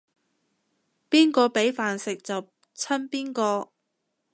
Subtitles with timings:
[1.11, 3.69] 邊個畀飯食就親邊個